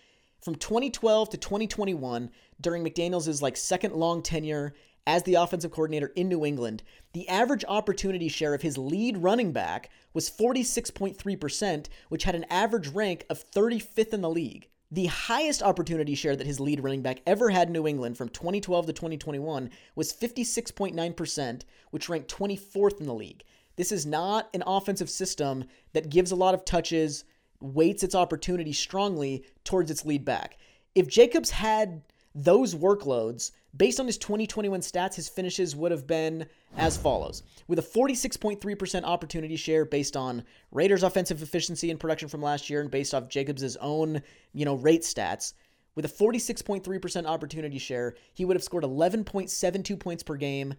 From 0.40 0.54
2012 0.54 1.28
to 1.28 1.36
2021, 1.36 2.30
during 2.58 2.82
McDaniels' 2.82 3.42
like 3.42 3.58
second 3.58 3.94
long 3.94 4.22
tenure 4.22 4.72
as 5.06 5.24
the 5.24 5.34
offensive 5.34 5.70
coordinator 5.70 6.10
in 6.16 6.30
New 6.30 6.46
England, 6.46 6.82
the 7.12 7.28
average 7.28 7.66
opportunity 7.68 8.28
share 8.28 8.54
of 8.54 8.62
his 8.62 8.78
lead 8.78 9.18
running 9.18 9.52
back 9.52 9.90
was 10.14 10.30
46.3%, 10.30 11.86
which 12.08 12.24
had 12.24 12.34
an 12.34 12.46
average 12.48 12.88
rank 12.88 13.26
of 13.28 13.44
35th 13.50 14.14
in 14.14 14.22
the 14.22 14.30
league. 14.30 14.70
The 14.92 15.06
highest 15.06 15.62
opportunity 15.62 16.16
share 16.16 16.34
that 16.34 16.46
his 16.46 16.58
lead 16.58 16.82
running 16.82 17.02
back 17.02 17.22
ever 17.24 17.50
had 17.50 17.68
in 17.68 17.72
New 17.72 17.86
England 17.86 18.16
from 18.16 18.28
2012 18.28 18.86
to 18.86 18.92
2021 18.92 19.70
was 19.94 20.12
56.9%, 20.12 21.62
which 21.92 22.08
ranked 22.08 22.34
24th 22.34 22.98
in 23.00 23.06
the 23.06 23.14
league. 23.14 23.44
This 23.76 23.92
is 23.92 24.04
not 24.04 24.50
an 24.52 24.64
offensive 24.66 25.08
system 25.08 25.64
that 25.92 26.10
gives 26.10 26.32
a 26.32 26.36
lot 26.36 26.54
of 26.54 26.64
touches, 26.64 27.24
weights 27.60 28.02
its 28.02 28.16
opportunity 28.16 28.72
strongly 28.72 29.44
towards 29.62 29.90
its 29.90 30.04
lead 30.04 30.24
back. 30.24 30.58
if 30.96 31.06
Jacobs 31.06 31.50
had 31.50 32.02
those 32.34 32.74
workloads, 32.74 33.50
based 33.76 33.98
on 33.98 34.06
his 34.06 34.18
2021 34.18 34.80
stats, 34.80 35.14
his 35.14 35.28
finishes 35.28 35.74
would 35.74 35.90
have 35.90 36.06
been 36.06 36.46
as 36.76 36.96
follows. 36.96 37.42
With 37.66 37.78
a 37.78 37.82
46.3% 37.82 39.04
opportunity 39.04 39.56
share 39.56 39.84
based 39.84 40.16
on 40.16 40.44
Raiders' 40.70 41.02
offensive 41.02 41.42
efficiency 41.42 41.90
and 41.90 41.98
production 41.98 42.28
from 42.28 42.42
last 42.42 42.70
year 42.70 42.80
and 42.80 42.90
based 42.90 43.14
off 43.14 43.28
Jacobs' 43.28 43.76
own, 43.76 44.22
you 44.52 44.64
know, 44.64 44.74
rate 44.74 45.02
stats, 45.02 45.54
with 45.94 46.04
a 46.04 46.08
46.3% 46.08 47.26
opportunity 47.26 47.78
share, 47.78 48.14
he 48.32 48.44
would 48.44 48.56
have 48.56 48.62
scored 48.62 48.84
11.72 48.84 49.98
points 49.98 50.22
per 50.22 50.36
game 50.36 50.74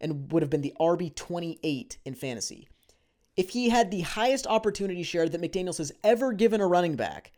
and 0.00 0.30
would 0.32 0.42
have 0.42 0.50
been 0.50 0.60
the 0.60 0.74
RB 0.78 1.14
28 1.14 1.98
in 2.04 2.14
fantasy. 2.14 2.68
If 3.36 3.50
he 3.50 3.70
had 3.70 3.90
the 3.90 4.02
highest 4.02 4.46
opportunity 4.46 5.02
share 5.02 5.28
that 5.28 5.40
McDaniels 5.40 5.78
has 5.78 5.92
ever 6.04 6.32
given 6.32 6.60
a 6.60 6.66
running 6.66 6.96
back, 6.96 7.32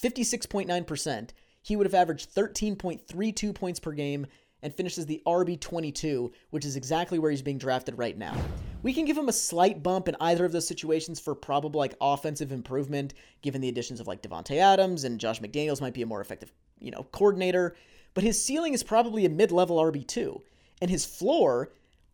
56.9%, 0.00 1.30
he 1.66 1.74
would 1.74 1.86
have 1.86 1.94
averaged 1.94 2.32
13.32 2.32 3.52
points 3.52 3.80
per 3.80 3.90
game 3.90 4.24
and 4.62 4.72
finishes 4.72 5.04
the 5.04 5.20
RB22, 5.26 6.30
which 6.50 6.64
is 6.64 6.76
exactly 6.76 7.18
where 7.18 7.32
he's 7.32 7.42
being 7.42 7.58
drafted 7.58 7.98
right 7.98 8.16
now. 8.16 8.36
We 8.84 8.92
can 8.92 9.04
give 9.04 9.18
him 9.18 9.28
a 9.28 9.32
slight 9.32 9.82
bump 9.82 10.06
in 10.06 10.14
either 10.20 10.44
of 10.44 10.52
those 10.52 10.68
situations 10.68 11.18
for 11.18 11.34
probable 11.34 11.80
like 11.80 11.96
offensive 12.00 12.52
improvement, 12.52 13.14
given 13.42 13.60
the 13.60 13.68
additions 13.68 13.98
of 13.98 14.06
like 14.06 14.22
Davante 14.22 14.58
Adams 14.58 15.02
and 15.02 15.18
Josh 15.18 15.40
McDaniels 15.40 15.80
might 15.80 15.92
be 15.92 16.02
a 16.02 16.06
more 16.06 16.20
effective, 16.20 16.52
you 16.78 16.92
know, 16.92 17.04
coordinator. 17.10 17.74
But 18.14 18.22
his 18.22 18.40
ceiling 18.40 18.72
is 18.72 18.84
probably 18.84 19.26
a 19.26 19.28
mid-level 19.28 19.76
RB2, 19.76 20.40
and 20.80 20.88
his 20.88 21.04
floor, 21.04 21.72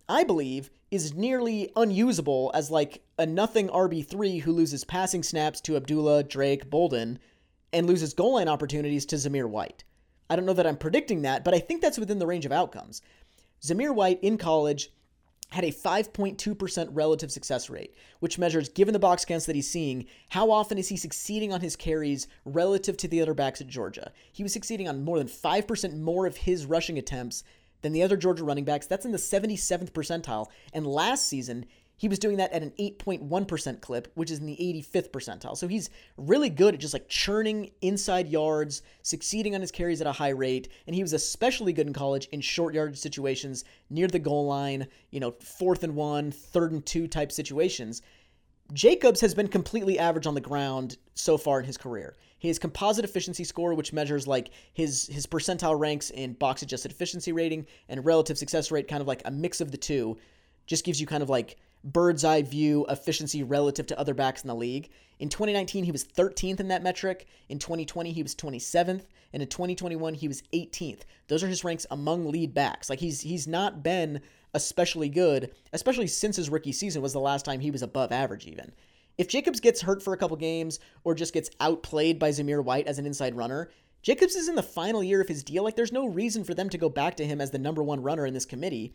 I 0.08 0.24
believe, 0.24 0.70
is 0.90 1.12
nearly 1.12 1.70
unusable 1.76 2.50
as 2.54 2.70
like 2.70 3.02
a 3.18 3.26
nothing 3.26 3.68
RB3 3.68 4.40
who 4.40 4.52
loses 4.52 4.82
passing 4.82 5.22
snaps 5.22 5.60
to 5.60 5.76
Abdullah, 5.76 6.24
Drake, 6.24 6.70
Bolden, 6.70 7.18
and 7.72 7.86
loses 7.86 8.14
goal 8.14 8.34
line 8.34 8.48
opportunities 8.48 9.06
to 9.06 9.16
Zamir 9.16 9.48
White. 9.48 9.84
I 10.28 10.36
don't 10.36 10.46
know 10.46 10.52
that 10.52 10.66
I'm 10.66 10.76
predicting 10.76 11.22
that, 11.22 11.44
but 11.44 11.54
I 11.54 11.58
think 11.58 11.82
that's 11.82 11.98
within 11.98 12.18
the 12.18 12.26
range 12.26 12.46
of 12.46 12.52
outcomes. 12.52 13.02
Zamir 13.62 13.94
White 13.94 14.18
in 14.22 14.38
college 14.38 14.90
had 15.50 15.64
a 15.64 15.70
5.2% 15.70 16.88
relative 16.92 17.30
success 17.30 17.68
rate, 17.68 17.94
which 18.20 18.38
measures, 18.38 18.70
given 18.70 18.94
the 18.94 18.98
box 18.98 19.24
counts 19.24 19.44
that 19.46 19.54
he's 19.54 19.70
seeing, 19.70 20.06
how 20.30 20.50
often 20.50 20.78
is 20.78 20.88
he 20.88 20.96
succeeding 20.96 21.52
on 21.52 21.60
his 21.60 21.76
carries 21.76 22.26
relative 22.46 22.96
to 22.96 23.08
the 23.08 23.20
other 23.20 23.34
backs 23.34 23.60
at 23.60 23.66
Georgia. 23.66 24.12
He 24.32 24.42
was 24.42 24.52
succeeding 24.52 24.88
on 24.88 25.04
more 25.04 25.18
than 25.18 25.28
5% 25.28 26.00
more 26.00 26.26
of 26.26 26.38
his 26.38 26.64
rushing 26.64 26.96
attempts 26.96 27.44
than 27.82 27.92
the 27.92 28.02
other 28.02 28.16
Georgia 28.16 28.44
running 28.44 28.64
backs. 28.64 28.86
That's 28.86 29.04
in 29.04 29.12
the 29.12 29.18
77th 29.18 29.90
percentile. 29.90 30.46
And 30.72 30.86
last 30.86 31.28
season, 31.28 31.66
he 32.02 32.08
was 32.08 32.18
doing 32.18 32.38
that 32.38 32.50
at 32.50 32.64
an 32.64 32.72
8.1% 32.80 33.80
clip, 33.80 34.10
which 34.16 34.32
is 34.32 34.40
in 34.40 34.46
the 34.46 34.56
85th 34.56 35.10
percentile. 35.10 35.56
So 35.56 35.68
he's 35.68 35.88
really 36.16 36.50
good 36.50 36.74
at 36.74 36.80
just 36.80 36.94
like 36.94 37.08
churning 37.08 37.70
inside 37.80 38.26
yards, 38.26 38.82
succeeding 39.02 39.54
on 39.54 39.60
his 39.60 39.70
carries 39.70 40.00
at 40.00 40.08
a 40.08 40.12
high 40.12 40.30
rate. 40.30 40.68
And 40.88 40.96
he 40.96 41.02
was 41.02 41.12
especially 41.12 41.72
good 41.72 41.86
in 41.86 41.92
college 41.92 42.26
in 42.32 42.40
short 42.40 42.74
yardage 42.74 42.98
situations 42.98 43.62
near 43.88 44.08
the 44.08 44.18
goal 44.18 44.46
line, 44.46 44.88
you 45.12 45.20
know, 45.20 45.30
fourth 45.38 45.84
and 45.84 45.94
one, 45.94 46.32
third 46.32 46.72
and 46.72 46.84
two 46.84 47.06
type 47.06 47.30
situations. 47.30 48.02
Jacobs 48.72 49.20
has 49.20 49.32
been 49.32 49.46
completely 49.46 49.96
average 49.96 50.26
on 50.26 50.34
the 50.34 50.40
ground 50.40 50.96
so 51.14 51.38
far 51.38 51.60
in 51.60 51.66
his 51.66 51.78
career. 51.78 52.16
His 52.40 52.58
composite 52.58 53.04
efficiency 53.04 53.44
score, 53.44 53.74
which 53.74 53.92
measures 53.92 54.26
like 54.26 54.50
his 54.72 55.06
his 55.06 55.24
percentile 55.24 55.78
ranks 55.78 56.10
in 56.10 56.32
box 56.32 56.62
adjusted 56.62 56.90
efficiency 56.90 57.30
rating 57.30 57.64
and 57.88 58.04
relative 58.04 58.38
success 58.38 58.72
rate, 58.72 58.88
kind 58.88 59.02
of 59.02 59.06
like 59.06 59.22
a 59.24 59.30
mix 59.30 59.60
of 59.60 59.70
the 59.70 59.76
two, 59.76 60.18
just 60.66 60.84
gives 60.84 61.00
you 61.00 61.06
kind 61.06 61.22
of 61.22 61.30
like 61.30 61.58
bird's 61.84 62.24
eye 62.24 62.42
view 62.42 62.86
efficiency 62.88 63.42
relative 63.42 63.86
to 63.88 63.98
other 63.98 64.14
backs 64.14 64.42
in 64.42 64.48
the 64.48 64.54
league. 64.54 64.90
In 65.18 65.28
2019, 65.28 65.84
he 65.84 65.92
was 65.92 66.04
13th 66.04 66.60
in 66.60 66.68
that 66.68 66.82
metric. 66.82 67.26
In 67.48 67.58
2020, 67.58 68.12
he 68.12 68.22
was 68.22 68.34
27th, 68.34 69.04
and 69.32 69.42
in 69.42 69.48
2021, 69.48 70.14
he 70.14 70.28
was 70.28 70.42
18th. 70.52 71.02
Those 71.28 71.42
are 71.42 71.48
his 71.48 71.64
ranks 71.64 71.86
among 71.90 72.30
lead 72.30 72.54
backs. 72.54 72.90
Like 72.90 73.00
he's 73.00 73.20
he's 73.20 73.46
not 73.46 73.82
been 73.82 74.20
especially 74.54 75.08
good, 75.08 75.52
especially 75.72 76.06
since 76.06 76.36
his 76.36 76.50
rookie 76.50 76.72
season 76.72 77.02
was 77.02 77.12
the 77.12 77.20
last 77.20 77.44
time 77.44 77.60
he 77.60 77.70
was 77.70 77.82
above 77.82 78.12
average 78.12 78.46
even. 78.46 78.72
If 79.18 79.28
Jacobs 79.28 79.60
gets 79.60 79.82
hurt 79.82 80.02
for 80.02 80.12
a 80.12 80.16
couple 80.16 80.36
games 80.36 80.80
or 81.04 81.14
just 81.14 81.34
gets 81.34 81.50
outplayed 81.60 82.18
by 82.18 82.30
Zamir 82.30 82.64
White 82.64 82.86
as 82.86 82.98
an 82.98 83.06
inside 83.06 83.34
runner, 83.34 83.70
Jacobs 84.02 84.34
is 84.34 84.48
in 84.48 84.56
the 84.56 84.62
final 84.62 85.02
year 85.02 85.20
of 85.20 85.28
his 85.28 85.44
deal. 85.44 85.62
Like 85.62 85.76
there's 85.76 85.92
no 85.92 86.06
reason 86.06 86.44
for 86.44 86.54
them 86.54 86.68
to 86.70 86.78
go 86.78 86.88
back 86.88 87.16
to 87.16 87.26
him 87.26 87.40
as 87.40 87.50
the 87.50 87.58
number 87.58 87.82
one 87.82 88.02
runner 88.02 88.26
in 88.26 88.34
this 88.34 88.46
committee. 88.46 88.94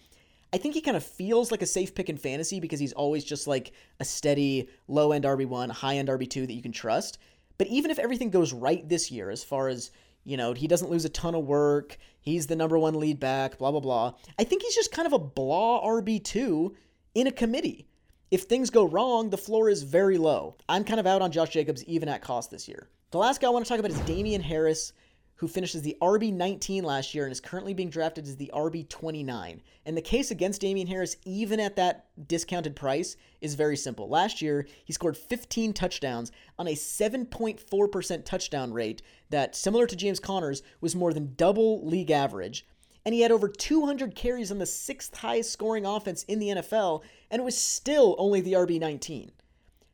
I 0.54 0.58
think 0.58 0.74
he 0.74 0.82
kind 0.82 0.98
of 0.98 1.04
feels 1.04 1.52
like 1.52 1.62
a 1.62 1.66
safe 1.66 1.94
pick 1.94 2.10
in 2.10 2.18
fantasy 2.18 2.60
because 2.60 2.80
he's 2.80 2.94
always 2.94 3.24
just 3.24 3.48
like 3.48 3.74
a 4.00 4.06
steady 4.06 4.70
low 4.88 5.12
end 5.12 5.26
RB1, 5.26 5.72
high 5.72 5.96
end 5.98 6.10
RB2 6.10 6.48
that 6.48 6.54
you 6.54 6.62
can 6.62 6.72
trust. 6.72 7.18
But 7.58 7.68
even 7.68 7.92
if 7.92 8.00
everything 8.00 8.30
goes 8.30 8.54
right 8.54 8.88
this 8.88 9.12
year, 9.12 9.30
as 9.30 9.44
far 9.44 9.68
as, 9.68 9.92
you 10.24 10.38
know, 10.38 10.54
he 10.54 10.68
doesn't 10.68 10.90
lose 10.90 11.06
a 11.06 11.10
ton 11.10 11.36
of 11.36 11.46
work, 11.46 11.98
he's 12.22 12.48
the 12.48 12.56
number 12.56 12.78
one 12.78 13.00
lead 13.00 13.20
back, 13.20 13.58
blah, 13.58 13.72
blah, 13.72 13.80
blah, 13.80 14.14
I 14.40 14.44
think 14.44 14.62
he's 14.62 14.76
just 14.76 14.92
kind 14.92 15.06
of 15.06 15.14
a 15.14 15.20
blah 15.20 15.84
RB2 15.86 16.74
in 17.16 17.28
a 17.28 17.32
committee. 17.32 17.88
If 18.30 18.44
things 18.44 18.70
go 18.70 18.88
wrong, 18.88 19.30
the 19.30 19.38
floor 19.38 19.70
is 19.70 19.84
very 19.84 20.18
low. 20.18 20.58
I'm 20.70 20.84
kind 20.84 21.00
of 21.00 21.08
out 21.08 21.22
on 21.22 21.32
Josh 21.32 21.50
Jacobs 21.50 21.84
even 21.86 22.10
at 22.10 22.22
cost 22.22 22.52
this 22.52 22.68
year. 22.68 22.90
The 23.12 23.18
last 23.18 23.40
guy 23.40 23.48
I 23.48 23.52
want 23.52 23.66
to 23.66 23.70
talk 23.70 23.80
about 23.80 23.92
is 23.92 24.00
Damien 24.02 24.42
Harris 24.42 24.92
who 25.38 25.48
finishes 25.48 25.82
the 25.82 25.98
RB19 26.02 26.84
last 26.84 27.14
year 27.16 27.24
and 27.24 27.32
is 27.32 27.40
currently 27.40 27.74
being 27.74 27.90
drafted 27.90 28.26
as 28.26 28.36
the 28.36 28.52
RB29. 28.54 29.60
And 29.86 29.96
the 29.96 30.02
case 30.02 30.32
against 30.32 30.62
Damien 30.62 30.88
Harris, 30.88 31.16
even 31.26 31.60
at 31.60 31.76
that 31.76 32.08
discounted 32.28 32.76
price, 32.76 33.16
is 33.40 33.56
very 33.56 33.78
simple. 33.78 34.10
Last 34.10 34.42
year, 34.42 34.68
he 34.84 34.94
scored 34.94 35.16
15 35.16 35.74
touchdowns 35.74 36.32
on 36.58 36.68
a 36.68 36.74
7.4% 36.74 38.26
touchdown 38.26 38.74
rate 38.74 39.02
that, 39.30 39.56
similar 39.56 39.86
to 39.86 39.96
James 39.96 40.20
Conner's, 40.20 40.64
was 40.82 40.96
more 40.96 41.14
than 41.14 41.36
double 41.36 41.88
league 41.88 42.12
average. 42.12 42.66
And 43.06 43.14
he 43.14 43.22
had 43.22 43.32
over 43.32 43.48
200 43.48 44.16
carries 44.16 44.52
on 44.52 44.58
the 44.58 44.66
sixth 44.66 45.16
highest 45.16 45.54
scoring 45.54 45.86
offense 45.86 46.24
in 46.24 46.40
the 46.40 46.50
NFL, 46.50 47.04
and 47.32 47.40
it 47.40 47.46
was 47.46 47.58
still 47.58 48.16
only 48.18 48.42
the 48.42 48.54
RB19. 48.54 49.30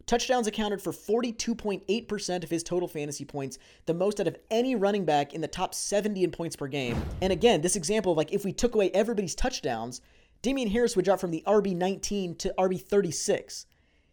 Touchdowns 0.06 0.48
accounted 0.48 0.82
for 0.82 0.92
42.8% 0.92 2.44
of 2.44 2.50
his 2.50 2.64
total 2.64 2.88
fantasy 2.88 3.24
points, 3.24 3.58
the 3.86 3.94
most 3.94 4.20
out 4.20 4.28
of 4.28 4.38
any 4.52 4.76
running 4.76 5.06
back 5.06 5.34
in 5.34 5.42
the 5.42 5.48
top 5.48 5.74
70 5.74 6.24
in 6.24 6.32
points 6.32 6.56
per 6.56 6.68
game. 6.68 7.02
And 7.22 7.32
again, 7.32 7.62
this 7.62 7.76
example 7.76 8.12
of 8.12 8.18
like 8.18 8.34
if 8.34 8.44
we 8.44 8.52
took 8.52 8.76
away 8.76 8.92
everybody's 8.92 9.36
touchdowns, 9.36 10.02
Damien 10.42 10.70
Harris 10.70 10.96
would 10.96 11.06
drop 11.06 11.22
from 11.22 11.32
the 11.32 11.44
RB19 11.48 12.38
to 12.40 12.54
RB36. 12.58 13.66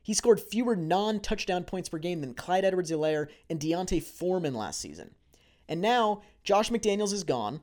He 0.02 0.14
scored 0.14 0.40
fewer 0.40 0.76
non 0.76 1.20
touchdown 1.20 1.64
points 1.64 1.88
per 1.88 1.98
game 1.98 2.20
than 2.20 2.34
Clyde 2.34 2.64
Edwards 2.64 2.90
Helaire 2.90 3.28
and 3.50 3.60
D'Onta 3.60 4.00
Foreman 4.00 4.54
last 4.54 4.80
season. 4.80 5.14
And 5.68 5.80
now, 5.80 6.22
Josh 6.44 6.70
McDaniels 6.70 7.12
is 7.12 7.24
gone. 7.24 7.60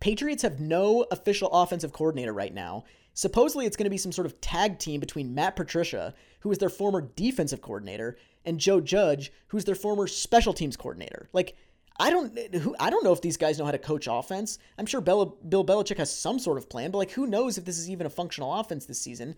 Patriots 0.00 0.42
have 0.42 0.60
no 0.60 1.04
official 1.10 1.50
offensive 1.52 1.92
coordinator 1.92 2.32
right 2.32 2.54
now, 2.54 2.84
Supposedly, 3.14 3.66
it's 3.66 3.76
going 3.76 3.84
to 3.84 3.90
be 3.90 3.98
some 3.98 4.12
sort 4.12 4.26
of 4.26 4.40
tag 4.40 4.78
team 4.78 5.00
between 5.00 5.34
Matt 5.34 5.56
Patricia, 5.56 6.14
who 6.40 6.50
is 6.50 6.58
their 6.58 6.68
former 6.68 7.00
defensive 7.00 7.60
coordinator, 7.60 8.16
and 8.44 8.60
Joe 8.60 8.80
Judge, 8.80 9.32
who's 9.48 9.64
their 9.64 9.74
former 9.74 10.06
special 10.06 10.52
teams 10.52 10.76
coordinator. 10.76 11.28
Like, 11.32 11.56
I 11.98 12.08
don't 12.08 12.54
who 12.54 12.74
I 12.80 12.88
don't 12.88 13.04
know 13.04 13.12
if 13.12 13.20
these 13.20 13.36
guys 13.36 13.58
know 13.58 13.66
how 13.66 13.72
to 13.72 13.78
coach 13.78 14.08
offense. 14.10 14.58
I'm 14.78 14.86
sure 14.86 15.02
Bella, 15.02 15.26
Bill 15.26 15.64
Belichick 15.64 15.98
has 15.98 16.10
some 16.10 16.38
sort 16.38 16.56
of 16.56 16.70
plan, 16.70 16.90
but 16.90 16.98
like 16.98 17.10
who 17.10 17.26
knows 17.26 17.58
if 17.58 17.66
this 17.66 17.78
is 17.78 17.90
even 17.90 18.06
a 18.06 18.10
functional 18.10 18.54
offense 18.54 18.86
this 18.86 19.00
season? 19.00 19.34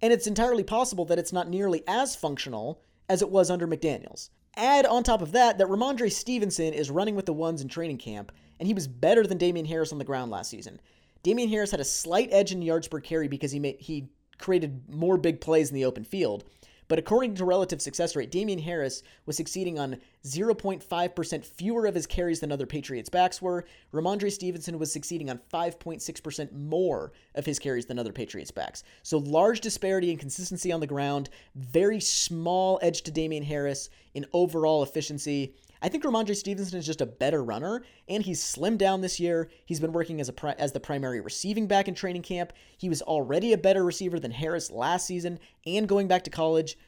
And 0.00 0.10
it's 0.10 0.26
entirely 0.26 0.64
possible 0.64 1.04
that 1.06 1.18
it's 1.18 1.32
not 1.32 1.48
nearly 1.48 1.82
as 1.86 2.16
functional 2.16 2.80
as 3.08 3.20
it 3.20 3.28
was 3.28 3.50
under 3.50 3.68
McDaniels. 3.68 4.30
Add 4.56 4.86
on 4.86 5.02
top 5.02 5.20
of 5.20 5.32
that 5.32 5.58
that 5.58 5.66
Rhamondre 5.66 6.10
Stevenson 6.10 6.72
is 6.72 6.90
running 6.90 7.16
with 7.16 7.26
the 7.26 7.34
ones 7.34 7.60
in 7.60 7.68
training 7.68 7.98
camp, 7.98 8.32
and 8.58 8.66
he 8.66 8.74
was 8.74 8.88
better 8.88 9.26
than 9.26 9.36
Damien 9.36 9.66
Harris 9.66 9.92
on 9.92 9.98
the 9.98 10.04
ground 10.04 10.30
last 10.30 10.50
season. 10.50 10.80
Damien 11.24 11.48
Harris 11.48 11.72
had 11.72 11.80
a 11.80 11.84
slight 11.84 12.28
edge 12.30 12.52
in 12.52 12.62
yards 12.62 12.86
per 12.86 13.00
carry 13.00 13.26
because 13.26 13.50
he 13.50 13.58
made 13.58 13.80
he 13.80 14.10
created 14.38 14.88
more 14.88 15.16
big 15.16 15.40
plays 15.40 15.70
in 15.70 15.74
the 15.74 15.86
open 15.86 16.04
field. 16.04 16.44
But 16.86 16.98
according 16.98 17.36
to 17.36 17.46
relative 17.46 17.80
success 17.80 18.14
rate, 18.14 18.30
Damien 18.30 18.58
Harris 18.58 19.02
was 19.24 19.38
succeeding 19.38 19.78
on 19.78 19.96
0.5% 20.22 21.44
fewer 21.44 21.86
of 21.86 21.94
his 21.94 22.06
carries 22.06 22.40
than 22.40 22.52
other 22.52 22.66
Patriots 22.66 23.08
backs 23.08 23.40
were. 23.40 23.64
Rhamondre 23.92 24.30
Stevenson 24.30 24.78
was 24.78 24.92
succeeding 24.92 25.30
on 25.30 25.40
5.6% 25.52 26.52
more 26.52 27.12
of 27.34 27.46
his 27.46 27.58
carries 27.58 27.86
than 27.86 27.98
other 27.98 28.12
Patriots 28.12 28.50
backs. 28.50 28.84
So 29.02 29.16
large 29.16 29.62
disparity 29.62 30.10
in 30.10 30.18
consistency 30.18 30.72
on 30.72 30.80
the 30.80 30.86
ground, 30.86 31.30
very 31.54 32.00
small 32.00 32.78
edge 32.82 33.00
to 33.04 33.10
Damien 33.10 33.44
Harris 33.44 33.88
in 34.12 34.26
overall 34.34 34.82
efficiency. 34.82 35.54
I 35.84 35.88
think 35.90 36.02
Rhamondre 36.02 36.34
Stevenson 36.34 36.78
is 36.78 36.86
just 36.86 37.02
a 37.02 37.06
better 37.06 37.44
runner, 37.44 37.84
and 38.08 38.22
he's 38.22 38.42
slimmed 38.42 38.78
down 38.78 39.02
this 39.02 39.20
year. 39.20 39.50
He's 39.66 39.80
been 39.80 39.92
working 39.92 40.18
as 40.18 40.30
a 40.30 40.32
pri- 40.32 40.54
as 40.58 40.72
the 40.72 40.80
primary 40.80 41.20
receiving 41.20 41.66
back 41.66 41.88
in 41.88 41.94
training 41.94 42.22
camp. 42.22 42.54
He 42.78 42.88
was 42.88 43.02
already 43.02 43.52
a 43.52 43.58
better 43.58 43.84
receiver 43.84 44.18
than 44.18 44.30
Harris 44.30 44.70
last 44.70 45.06
season, 45.06 45.38
and 45.66 45.86
going 45.86 46.08
back 46.08 46.24
to 46.24 46.30
college. 46.30 46.78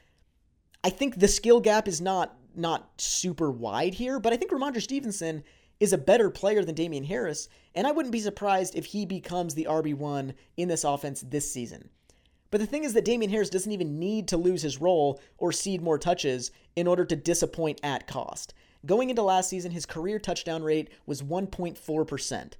I 0.83 0.89
think 0.89 1.19
the 1.19 1.27
skill 1.27 1.59
gap 1.59 1.87
is 1.87 2.01
not 2.01 2.39
not 2.55 2.99
super 2.99 3.51
wide 3.51 3.93
here, 3.93 4.19
but 4.19 4.33
I 4.33 4.35
think 4.35 4.49
Rhamondre 4.49 4.81
Stevenson 4.81 5.43
is 5.79 5.93
a 5.93 5.97
better 5.99 6.31
player 6.31 6.65
than 6.65 6.73
Damien 6.73 7.03
Harris, 7.03 7.49
and 7.75 7.85
I 7.85 7.91
wouldn't 7.91 8.11
be 8.11 8.19
surprised 8.19 8.75
if 8.75 8.85
he 8.85 9.05
becomes 9.05 9.53
the 9.53 9.67
RB1 9.69 10.33
in 10.57 10.69
this 10.69 10.83
offense 10.83 11.21
this 11.21 11.51
season. 11.51 11.89
But 12.49 12.61
the 12.61 12.65
thing 12.65 12.83
is 12.83 12.93
that 12.93 13.05
Damien 13.05 13.29
Harris 13.29 13.51
doesn't 13.51 13.71
even 13.71 13.99
need 13.99 14.27
to 14.29 14.37
lose 14.37 14.63
his 14.63 14.81
role 14.81 15.21
or 15.37 15.51
cede 15.51 15.83
more 15.83 15.99
touches 15.99 16.49
in 16.75 16.87
order 16.87 17.05
to 17.05 17.15
disappoint 17.15 17.79
at 17.83 18.07
cost 18.07 18.55
Going 18.87 19.09
into 19.09 19.21
last 19.21 19.49
season, 19.49 19.71
his 19.71 19.85
career 19.85 20.17
touchdown 20.17 20.63
rate 20.63 20.89
was 21.05 21.21
1.4%. 21.21 22.53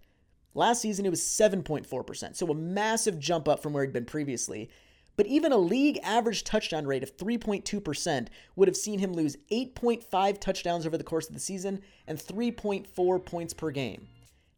Last 0.53 0.81
season, 0.81 1.05
it 1.05 1.09
was 1.09 1.21
7.4%, 1.21 2.35
so 2.35 2.47
a 2.47 2.53
massive 2.53 3.17
jump 3.17 3.47
up 3.47 3.63
from 3.63 3.71
where 3.71 3.85
he'd 3.85 3.93
been 3.93 4.03
previously. 4.03 4.69
But 5.15 5.27
even 5.27 5.53
a 5.53 5.57
league 5.57 5.99
average 6.03 6.43
touchdown 6.43 6.85
rate 6.85 7.01
of 7.01 7.15
3.2% 7.15 8.27
would 8.57 8.67
have 8.67 8.75
seen 8.75 8.99
him 8.99 9.13
lose 9.13 9.37
8.5 9.51 10.39
touchdowns 10.41 10.85
over 10.85 10.97
the 10.97 11.03
course 11.03 11.29
of 11.29 11.33
the 11.33 11.39
season 11.39 11.81
and 12.07 12.19
3.4 12.19 13.25
points 13.25 13.53
per 13.53 13.71
game. 13.71 14.05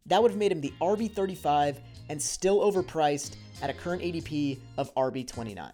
That 0.06 0.20
would 0.20 0.32
have 0.32 0.38
made 0.38 0.50
him 0.50 0.60
the 0.60 0.74
RB35 0.80 1.76
and 2.08 2.20
still 2.20 2.60
overpriced 2.60 3.36
at 3.62 3.70
a 3.70 3.74
current 3.74 4.02
ADP 4.02 4.58
of 4.76 4.92
RB29. 4.96 5.70